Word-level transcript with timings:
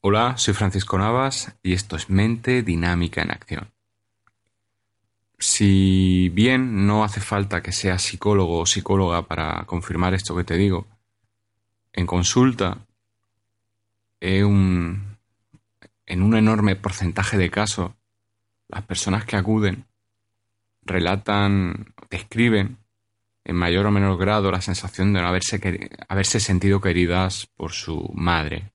Hola, 0.00 0.36
soy 0.36 0.54
Francisco 0.54 0.96
Navas 0.98 1.54
y 1.62 1.72
esto 1.74 1.96
es 1.96 2.08
Mente 2.08 2.62
Dinámica 2.62 3.22
en 3.22 3.30
Acción. 3.30 3.70
Si 5.38 6.30
bien 6.30 6.86
no 6.86 7.04
hace 7.04 7.20
falta 7.20 7.62
que 7.62 7.72
seas 7.72 8.02
psicólogo 8.02 8.60
o 8.60 8.66
psicóloga 8.66 9.22
para 9.26 9.64
confirmar 9.66 10.14
esto 10.14 10.34
que 10.34 10.44
te 10.44 10.56
digo, 10.56 10.86
en 11.92 12.06
consulta 12.06 12.78
en 14.20 14.46
un 14.46 15.18
enorme 16.34 16.76
porcentaje 16.76 17.36
de 17.36 17.50
casos, 17.50 17.92
las 18.68 18.82
personas 18.82 19.26
que 19.26 19.36
acuden 19.36 19.84
relatan, 20.82 21.94
describen 22.08 22.78
en 23.44 23.56
mayor 23.56 23.86
o 23.86 23.90
menor 23.90 24.16
grado 24.16 24.50
la 24.50 24.62
sensación 24.62 25.12
de 25.12 25.20
no 25.20 25.28
haberse, 25.28 25.90
haberse 26.08 26.40
sentido 26.40 26.80
queridas 26.80 27.46
por 27.56 27.72
su 27.72 28.10
madre. 28.14 28.72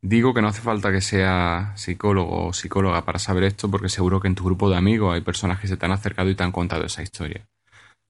Digo 0.00 0.32
que 0.32 0.42
no 0.42 0.48
hace 0.48 0.60
falta 0.60 0.92
que 0.92 1.00
sea 1.00 1.72
psicólogo 1.76 2.46
o 2.46 2.52
psicóloga 2.52 3.04
para 3.04 3.18
saber 3.18 3.44
esto 3.44 3.70
porque 3.70 3.88
seguro 3.88 4.20
que 4.20 4.28
en 4.28 4.34
tu 4.34 4.44
grupo 4.44 4.70
de 4.70 4.76
amigos 4.76 5.14
hay 5.14 5.22
personas 5.22 5.58
que 5.58 5.66
se 5.66 5.76
te 5.76 5.86
han 5.86 5.92
acercado 5.92 6.30
y 6.30 6.36
te 6.36 6.44
han 6.44 6.52
contado 6.52 6.84
esa 6.84 7.02
historia. 7.02 7.48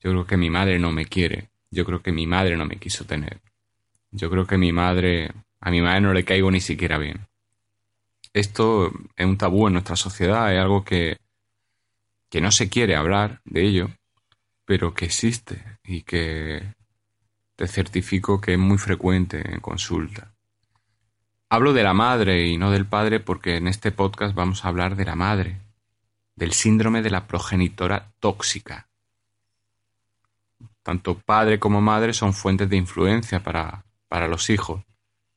Yo 0.01 0.11
creo 0.11 0.27
que 0.27 0.37
mi 0.37 0.51
madre 0.51 0.79
no 0.79 0.93
me 0.93 1.07
quiere, 1.07 1.49
yo 1.71 1.85
creo 1.85 2.03
que 2.03 2.13
mi 2.13 2.27
madre 2.27 2.57
no 2.57 2.67
me 2.67 2.77
quiso 2.77 3.05
tener. 3.05 3.41
Yo 4.11 4.29
creo 4.31 4.47
que 4.47 4.59
mi 4.59 4.73
madre, 4.73 5.33
a 5.61 5.71
mi 5.71 5.81
madre 5.81 6.01
no 6.01 6.13
le 6.13 6.25
caigo 6.25 6.51
ni 6.51 6.61
siquiera 6.61 6.99
bien. 6.99 7.27
Esto 8.35 8.93
es 9.17 9.27
un 9.27 9.39
tabú 9.39 9.67
en 9.67 9.75
nuestra 9.75 9.97
sociedad, 9.97 10.53
es 10.53 10.61
algo 10.61 10.85
que, 10.85 11.17
que 12.29 12.41
no 12.41 12.51
se 12.51 12.69
quiere 12.69 12.97
hablar 12.97 13.41
de 13.45 13.63
ello, 13.63 13.91
pero 14.69 14.93
que 14.93 15.07
existe 15.07 15.79
y 15.83 16.03
que 16.03 16.75
te 17.57 17.67
certifico 17.67 18.39
que 18.39 18.53
es 18.53 18.59
muy 18.59 18.77
frecuente 18.77 19.51
en 19.51 19.61
consulta. 19.61 20.35
Hablo 21.49 21.73
de 21.73 21.83
la 21.83 21.95
madre 21.95 22.47
y 22.49 22.59
no 22.59 22.71
del 22.71 22.85
padre 22.85 23.19
porque 23.19 23.57
en 23.57 23.67
este 23.67 23.93
podcast 23.93 24.35
vamos 24.35 24.63
a 24.63 24.69
hablar 24.69 24.95
de 24.95 25.07
la 25.07 25.17
madre, 25.17 25.63
del 26.37 26.53
síndrome 26.53 27.01
de 27.01 27.09
la 27.09 27.27
progenitora 27.27 28.13
tóxica. 28.21 28.91
Tanto 30.83 31.19
padre 31.19 31.59
como 31.59 31.81
madre 31.81 32.13
son 32.13 32.35
fuentes 32.35 32.69
de 32.69 32.77
influencia 32.77 33.43
para, 33.43 33.87
para 34.07 34.29
los 34.29 34.51
hijos. 34.51 34.85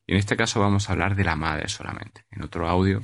Y 0.06 0.12
en 0.12 0.18
este 0.18 0.36
caso 0.36 0.60
vamos 0.60 0.90
a 0.90 0.92
hablar 0.92 1.16
de 1.16 1.24
la 1.24 1.36
madre 1.36 1.70
solamente. 1.70 2.26
En 2.30 2.42
otro 2.42 2.68
audio 2.68 3.02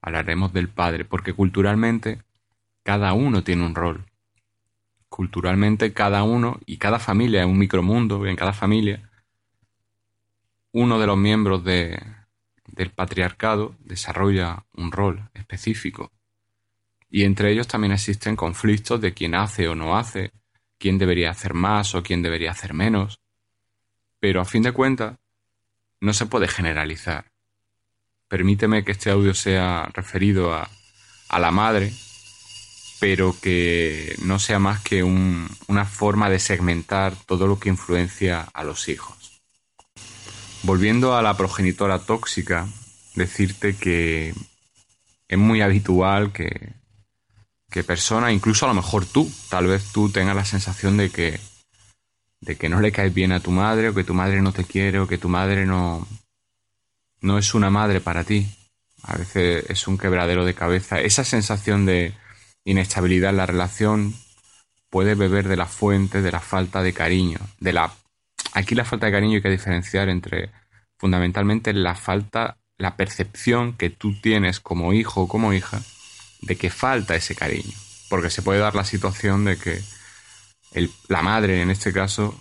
hablaremos 0.00 0.54
del 0.54 0.70
padre, 0.70 1.04
porque 1.04 1.34
culturalmente 1.34 2.22
cada 2.82 3.12
uno 3.12 3.44
tiene 3.44 3.66
un 3.66 3.74
rol. 3.74 4.06
Culturalmente 5.08 5.92
cada 5.92 6.22
uno 6.22 6.60
y 6.66 6.78
cada 6.78 6.98
familia 6.98 7.40
es 7.40 7.46
un 7.46 7.58
micromundo, 7.58 8.26
en 8.26 8.36
cada 8.36 8.52
familia 8.52 9.10
uno 10.78 10.98
de 10.98 11.06
los 11.06 11.16
miembros 11.16 11.64
de, 11.64 11.98
del 12.66 12.90
patriarcado 12.90 13.74
desarrolla 13.80 14.66
un 14.74 14.92
rol 14.92 15.30
específico. 15.32 16.12
Y 17.08 17.24
entre 17.24 17.50
ellos 17.50 17.66
también 17.66 17.94
existen 17.94 18.36
conflictos 18.36 19.00
de 19.00 19.14
quién 19.14 19.34
hace 19.34 19.68
o 19.68 19.74
no 19.74 19.96
hace, 19.96 20.32
quién 20.76 20.98
debería 20.98 21.30
hacer 21.30 21.54
más 21.54 21.94
o 21.94 22.02
quién 22.02 22.20
debería 22.20 22.50
hacer 22.50 22.74
menos. 22.74 23.20
Pero 24.20 24.42
a 24.42 24.44
fin 24.44 24.62
de 24.62 24.72
cuentas, 24.72 25.16
no 26.00 26.12
se 26.12 26.26
puede 26.26 26.46
generalizar. 26.46 27.32
Permíteme 28.28 28.84
que 28.84 28.92
este 28.92 29.10
audio 29.10 29.32
sea 29.32 29.88
referido 29.94 30.52
a, 30.52 30.68
a 31.30 31.38
la 31.38 31.52
madre, 31.52 31.90
pero 32.98 33.36
que 33.40 34.16
no 34.22 34.38
sea 34.38 34.58
más 34.58 34.80
que 34.80 35.02
una 35.02 35.84
forma 35.84 36.30
de 36.30 36.38
segmentar 36.38 37.14
todo 37.26 37.46
lo 37.46 37.58
que 37.58 37.68
influencia 37.68 38.48
a 38.54 38.64
los 38.64 38.88
hijos. 38.88 39.40
Volviendo 40.62 41.14
a 41.14 41.22
la 41.22 41.36
progenitora 41.36 41.98
tóxica, 41.98 42.66
decirte 43.14 43.76
que 43.76 44.34
es 45.28 45.38
muy 45.38 45.60
habitual 45.60 46.32
que, 46.32 46.74
que 47.70 47.84
personas, 47.84 48.32
incluso 48.32 48.64
a 48.64 48.68
lo 48.68 48.74
mejor 48.74 49.04
tú, 49.04 49.30
tal 49.50 49.66
vez 49.66 49.92
tú 49.92 50.08
tengas 50.08 50.36
la 50.36 50.44
sensación 50.44 50.96
de 50.96 51.10
que 51.10 51.40
de 52.40 52.56
que 52.56 52.68
no 52.68 52.80
le 52.80 52.92
caes 52.92 53.12
bien 53.12 53.32
a 53.32 53.40
tu 53.40 53.50
madre 53.50 53.88
o 53.88 53.94
que 53.94 54.04
tu 54.04 54.14
madre 54.14 54.40
no 54.42 54.52
te 54.52 54.64
quiere 54.64 55.00
o 55.00 55.08
que 55.08 55.18
tu 55.18 55.28
madre 55.28 55.66
no, 55.66 56.06
no 57.20 57.38
es 57.38 57.54
una 57.54 57.70
madre 57.70 58.00
para 58.00 58.24
ti. 58.24 58.46
A 59.02 59.16
veces 59.16 59.64
es 59.68 59.86
un 59.88 59.98
quebradero 59.98 60.44
de 60.44 60.54
cabeza. 60.54 61.00
Esa 61.00 61.24
sensación 61.24 61.86
de 61.86 62.14
inestabilidad 62.66 63.30
en 63.30 63.38
la 63.38 63.46
relación 63.46 64.14
puede 64.90 65.14
beber 65.14 65.48
de 65.48 65.56
la 65.56 65.66
fuente 65.66 66.20
de 66.20 66.32
la 66.32 66.40
falta 66.40 66.82
de 66.82 66.92
cariño. 66.92 67.38
De 67.58 67.72
la... 67.72 67.92
Aquí 68.52 68.74
la 68.74 68.84
falta 68.84 69.06
de 69.06 69.12
cariño 69.12 69.36
hay 69.36 69.42
que 69.42 69.50
diferenciar 69.50 70.08
entre 70.08 70.50
fundamentalmente 70.98 71.72
la 71.72 71.94
falta, 71.94 72.58
la 72.76 72.96
percepción 72.96 73.72
que 73.72 73.88
tú 73.90 74.20
tienes 74.20 74.60
como 74.60 74.92
hijo 74.92 75.22
o 75.22 75.28
como 75.28 75.52
hija 75.52 75.80
de 76.42 76.56
que 76.56 76.70
falta 76.70 77.14
ese 77.14 77.34
cariño. 77.34 77.72
Porque 78.10 78.30
se 78.30 78.42
puede 78.42 78.60
dar 78.60 78.74
la 78.74 78.84
situación 78.84 79.44
de 79.44 79.56
que 79.56 79.82
la 81.08 81.22
madre 81.22 81.62
en 81.62 81.70
este 81.70 81.92
caso 81.92 82.38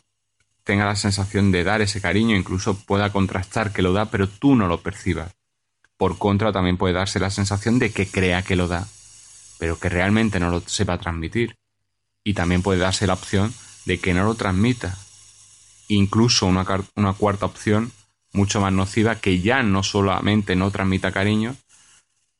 tenga 0.64 0.86
la 0.86 0.96
sensación 0.96 1.52
de 1.52 1.64
dar 1.64 1.82
ese 1.82 2.02
cariño, 2.02 2.36
incluso 2.36 2.76
pueda 2.86 3.12
contrastar 3.12 3.72
que 3.72 3.84
lo 3.84 3.94
da, 3.94 4.06
pero 4.06 4.28
tú 4.28 4.56
no 4.56 4.68
lo 4.68 4.82
percibas. 4.82 5.36
Por 5.98 6.18
contra, 6.18 6.52
también 6.52 6.78
puede 6.78 6.96
darse 6.96 7.20
la 7.20 7.30
sensación 7.30 7.78
de 7.78 7.92
que 7.92 8.08
crea 8.08 8.42
que 8.42 8.56
lo 8.56 8.68
da, 8.68 8.88
pero 9.58 9.80
que 9.80 9.90
realmente 9.90 10.40
no 10.40 10.50
lo 10.50 10.62
sepa 10.62 10.98
transmitir. 10.98 11.56
Y 12.24 12.34
también 12.34 12.62
puede 12.62 12.80
darse 12.80 13.08
la 13.08 13.14
opción 13.14 13.54
de 13.86 14.00
que 14.00 14.14
no 14.14 14.24
lo 14.24 14.36
transmita. 14.36 14.98
Incluso 15.88 16.48
una, 16.48 16.66
una 16.96 17.14
cuarta 17.14 17.46
opción, 17.46 17.92
mucho 18.34 18.60
más 18.60 18.74
nociva, 18.74 19.16
que 19.16 19.40
ya 19.40 19.64
no 19.64 19.84
solamente 19.84 20.56
no 20.56 20.72
transmita 20.72 21.12
cariño, 21.12 21.56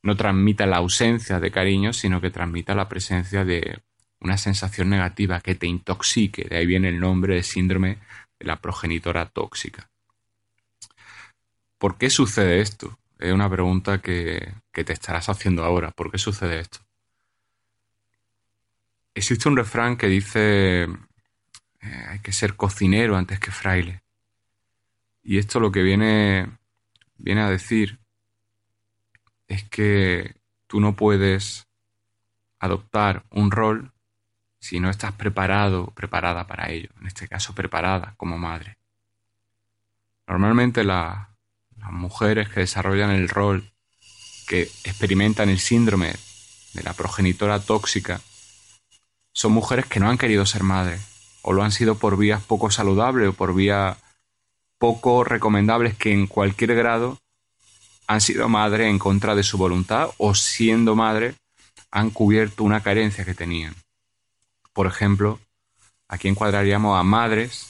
no 0.02 0.16
transmita 0.16 0.66
la 0.66 0.78
ausencia 0.78 1.40
de 1.40 1.50
cariño, 1.50 1.92
sino 1.92 2.20
que 2.20 2.30
transmita 2.30 2.74
la 2.74 2.88
presencia 2.88 3.44
de 3.44 3.82
una 4.20 4.38
sensación 4.38 4.88
negativa 4.88 5.40
que 5.40 5.54
te 5.54 5.66
intoxique. 5.66 6.44
De 6.44 6.56
ahí 6.56 6.66
viene 6.66 6.88
el 6.88 7.00
nombre 7.00 7.34
de 7.34 7.42
síndrome 7.42 7.98
de 8.38 8.46
la 8.46 8.60
progenitora 8.60 9.26
tóxica. 9.26 9.90
¿Por 11.78 11.98
qué 11.98 12.08
sucede 12.08 12.60
esto? 12.60 12.98
Es 13.18 13.32
una 13.32 13.50
pregunta 13.50 14.00
que, 14.00 14.54
te 14.72 14.92
estarás 14.92 15.28
haciendo 15.28 15.64
ahora. 15.64 15.90
¿Por 15.90 16.10
qué 16.10 16.18
sucede 16.18 16.60
esto? 16.60 16.85
Existe 19.16 19.48
un 19.48 19.56
refrán 19.56 19.96
que 19.96 20.08
dice 20.08 20.82
eh, 20.82 22.06
hay 22.10 22.18
que 22.18 22.32
ser 22.32 22.54
cocinero 22.54 23.16
antes 23.16 23.40
que 23.40 23.50
fraile. 23.50 24.02
Y 25.22 25.38
esto 25.38 25.58
lo 25.58 25.72
que 25.72 25.82
viene, 25.82 26.50
viene 27.16 27.40
a 27.40 27.48
decir 27.48 27.98
es 29.48 29.64
que 29.64 30.36
tú 30.66 30.80
no 30.80 30.96
puedes 30.96 31.66
adoptar 32.58 33.24
un 33.30 33.50
rol 33.50 33.94
si 34.60 34.80
no 34.80 34.90
estás 34.90 35.12
preparado, 35.12 35.86
preparada 35.94 36.46
para 36.46 36.68
ello, 36.70 36.90
en 37.00 37.06
este 37.06 37.26
caso 37.26 37.54
preparada 37.54 38.14
como 38.18 38.36
madre. 38.36 38.76
Normalmente 40.26 40.84
las 40.84 41.26
mujeres 41.90 42.50
que 42.50 42.60
desarrollan 42.60 43.12
el 43.12 43.30
rol, 43.30 43.72
que 44.46 44.64
experimentan 44.84 45.48
el 45.48 45.58
síndrome 45.58 46.14
de 46.74 46.82
la 46.82 46.92
progenitora 46.92 47.60
tóxica, 47.60 48.20
son 49.36 49.52
mujeres 49.52 49.84
que 49.84 50.00
no 50.00 50.08
han 50.08 50.16
querido 50.16 50.46
ser 50.46 50.62
madres, 50.62 51.02
o 51.42 51.52
lo 51.52 51.62
han 51.62 51.70
sido 51.70 51.96
por 51.96 52.16
vías 52.16 52.42
poco 52.42 52.70
saludables 52.70 53.28
o 53.28 53.32
por 53.34 53.54
vías 53.54 53.98
poco 54.78 55.24
recomendables 55.24 55.94
que 55.94 56.10
en 56.10 56.26
cualquier 56.26 56.74
grado 56.74 57.18
han 58.06 58.22
sido 58.22 58.48
madres 58.48 58.88
en 58.88 58.98
contra 58.98 59.34
de 59.34 59.42
su 59.42 59.58
voluntad 59.58 60.08
o 60.16 60.34
siendo 60.34 60.96
madre 60.96 61.34
han 61.90 62.08
cubierto 62.08 62.64
una 62.64 62.82
carencia 62.82 63.26
que 63.26 63.34
tenían. 63.34 63.74
Por 64.72 64.86
ejemplo, 64.86 65.38
aquí 66.08 66.28
encuadraríamos 66.28 66.98
a 66.98 67.02
madres 67.02 67.66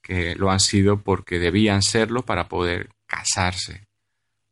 que 0.00 0.36
lo 0.36 0.52
han 0.52 0.60
sido 0.60 1.00
porque 1.00 1.40
debían 1.40 1.82
serlo 1.82 2.22
para 2.22 2.46
poder 2.46 2.90
casarse. 3.08 3.82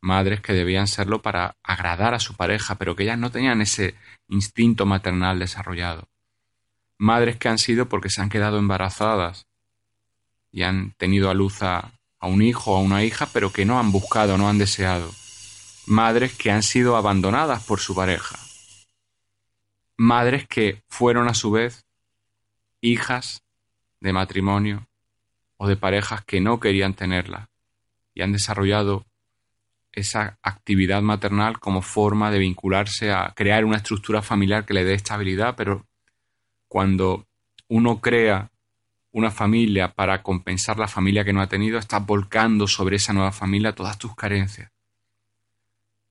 Madres 0.01 0.41
que 0.41 0.53
debían 0.53 0.87
serlo 0.87 1.23
para 1.23 1.57
agradar 1.63 2.15
a 2.15 2.21
su 2.21 2.35
pareja, 2.35 2.77
pero 2.77 2.95
que 2.95 3.03
ellas 3.03 3.19
no 3.19 3.31
tenían 3.31 3.61
ese 3.61 3.95
instinto 4.29 4.87
maternal 4.87 5.39
desarrollado. 5.39 6.09
Madres 6.99 7.37
que 7.37 7.49
han 7.49 7.59
sido 7.59 7.89
porque 7.89 8.11
se 8.11 8.21
han 8.21 8.29
quedado 8.29 8.59
embarazadas 8.59 9.47
y 10.51 10.63
han 10.63 10.93
tenido 10.93 11.31
a 11.31 11.35
luz 11.35 11.63
a, 11.63 11.93
un 12.21 12.43
hijo 12.43 12.73
o 12.73 12.77
a 12.77 12.81
una 12.81 13.05
hija, 13.05 13.27
pero 13.33 13.53
que 13.53 13.65
no 13.65 13.79
han 13.79 13.93
buscado, 13.93 14.39
no 14.39 14.49
han 14.49 14.59
deseado. 14.59 15.13
Madres 15.87 16.37
que 16.37 16.51
han 16.51 16.63
sido 16.63 16.97
abandonadas 16.97 17.65
por 17.65 17.81
su 17.81 17.95
pareja. 17.95 18.39
Madres 19.97 20.47
que 20.47 20.83
fueron 20.89 21.29
a 21.29 21.35
su 21.35 21.51
vez 21.51 21.87
hijas 22.81 23.43
de 24.01 24.13
matrimonio 24.13 24.89
o 25.57 25.69
de 25.69 25.77
parejas 25.77 26.25
que 26.25 26.41
no 26.41 26.61
querían 26.61 26.95
tenerla 26.95 27.51
y 28.15 28.23
han 28.23 28.33
desarrollado 28.33 29.07
esa 29.99 30.39
actividad 30.43 31.03
maternal 31.03 31.59
como 31.59 31.83
forma 31.83 32.31
de 32.31 32.39
vincularse 32.39 33.13
a 33.13 33.33
crear 33.35 33.65
una 33.65 33.77
estructura 33.77 34.23
familiar 34.23 34.65
que 34.65 34.75
le 34.75 34.85
dé 34.85 34.95
estabilidad, 34.95 35.55
pero 35.57 35.87
cuando 36.69 37.27
uno 37.69 38.01
crea 38.01 38.51
una 39.13 39.31
familia 39.31 39.93
para 39.93 40.23
compensar 40.23 40.79
la 40.79 40.89
familia 40.89 41.25
que 41.25 41.33
no 41.33 41.41
ha 41.41 41.49
tenido, 41.49 41.79
estás 41.79 42.05
volcando 42.05 42.67
sobre 42.67 42.97
esa 42.97 43.13
nueva 43.13 43.33
familia 43.33 43.75
todas 43.75 43.99
tus 43.99 44.15
carencias. 44.15 44.71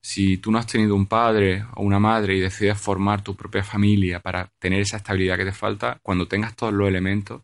Si 0.00 0.38
tú 0.38 0.52
no 0.52 0.58
has 0.58 0.66
tenido 0.66 0.94
un 0.94 1.06
padre 1.06 1.64
o 1.74 1.82
una 1.82 1.98
madre 1.98 2.36
y 2.36 2.40
decides 2.40 2.80
formar 2.80 3.22
tu 3.22 3.34
propia 3.34 3.64
familia 3.64 4.20
para 4.20 4.50
tener 4.58 4.80
esa 4.80 4.98
estabilidad 4.98 5.36
que 5.36 5.44
te 5.44 5.52
falta, 5.52 5.98
cuando 6.02 6.28
tengas 6.28 6.54
todos 6.54 6.72
los 6.72 6.88
elementos 6.88 7.42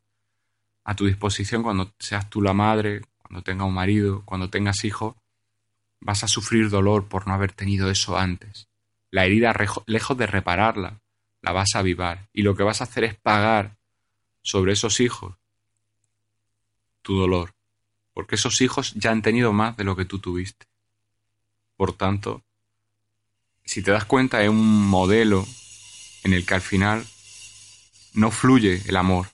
a 0.84 0.94
tu 0.94 1.06
disposición, 1.06 1.62
cuando 1.62 1.92
seas 1.98 2.28
tú 2.28 2.42
la 2.42 2.52
madre, 2.52 3.02
cuando 3.18 3.42
tengas 3.42 3.66
un 3.66 3.74
marido, 3.74 4.22
cuando 4.24 4.50
tengas 4.50 4.84
hijos, 4.84 5.14
vas 6.04 6.22
a 6.22 6.28
sufrir 6.28 6.68
dolor 6.68 7.08
por 7.08 7.26
no 7.26 7.34
haber 7.34 7.52
tenido 7.52 7.90
eso 7.90 8.16
antes. 8.16 8.68
La 9.10 9.24
herida, 9.24 9.54
lejos 9.86 10.18
de 10.18 10.26
repararla, 10.26 11.00
la 11.40 11.52
vas 11.52 11.74
a 11.74 11.80
avivar. 11.80 12.28
Y 12.32 12.42
lo 12.42 12.54
que 12.54 12.62
vas 12.62 12.80
a 12.80 12.84
hacer 12.84 13.04
es 13.04 13.14
pagar 13.16 13.76
sobre 14.42 14.74
esos 14.74 15.00
hijos 15.00 15.34
tu 17.00 17.18
dolor, 17.18 17.54
porque 18.12 18.34
esos 18.36 18.60
hijos 18.60 18.94
ya 18.94 19.10
han 19.10 19.22
tenido 19.22 19.52
más 19.52 19.76
de 19.76 19.84
lo 19.84 19.96
que 19.96 20.04
tú 20.04 20.18
tuviste. 20.18 20.66
Por 21.76 21.94
tanto, 21.94 22.42
si 23.64 23.82
te 23.82 23.90
das 23.90 24.04
cuenta, 24.04 24.42
es 24.42 24.48
un 24.48 24.86
modelo 24.86 25.46
en 26.22 26.32
el 26.32 26.46
que 26.46 26.54
al 26.54 26.62
final 26.62 27.06
no 28.14 28.30
fluye 28.30 28.82
el 28.86 28.96
amor. 28.96 29.28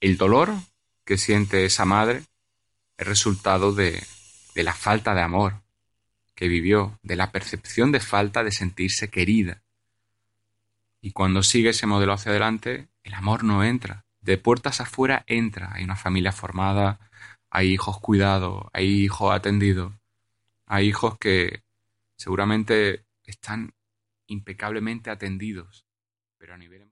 El 0.00 0.16
dolor 0.16 0.54
que 1.04 1.18
siente 1.18 1.64
esa 1.64 1.84
madre 1.84 2.24
es 2.98 3.06
resultado 3.06 3.72
de, 3.72 4.02
de 4.54 4.62
la 4.62 4.74
falta 4.74 5.14
de 5.14 5.22
amor 5.22 5.62
que 6.34 6.48
vivió, 6.48 6.98
de 7.02 7.16
la 7.16 7.32
percepción 7.32 7.92
de 7.92 8.00
falta 8.00 8.42
de 8.42 8.52
sentirse 8.52 9.10
querida. 9.10 9.62
Y 11.02 11.12
cuando 11.12 11.42
sigue 11.42 11.70
ese 11.70 11.86
modelo 11.86 12.12
hacia 12.12 12.30
adelante, 12.30 12.88
el 13.02 13.14
amor 13.14 13.44
no 13.44 13.64
entra, 13.64 14.04
de 14.20 14.38
puertas 14.38 14.80
afuera 14.80 15.24
entra. 15.26 15.70
Hay 15.74 15.84
una 15.84 15.96
familia 15.96 16.32
formada, 16.32 16.98
hay 17.50 17.72
hijos 17.72 18.00
cuidados, 18.00 18.64
hay 18.72 18.86
hijos 18.86 19.34
atendidos, 19.34 19.92
hay 20.66 20.88
hijos 20.88 21.18
que 21.18 21.62
seguramente 22.16 23.04
están 23.24 23.74
impecablemente 24.26 25.10
atendidos, 25.10 25.84
pero 26.38 26.54
a 26.54 26.58
nivel... 26.58 26.82
Em- 26.82 26.90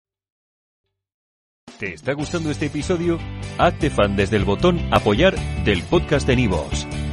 ¿Te 1.78 1.94
está 1.94 2.12
gustando 2.12 2.50
este 2.50 2.66
episodio? 2.66 3.18
Hazte 3.58 3.90
fan 3.90 4.14
desde 4.14 4.36
el 4.36 4.44
botón 4.44 4.78
apoyar 4.92 5.34
del 5.64 5.82
podcast 5.82 6.26
de 6.26 6.36
Nivos. 6.36 6.86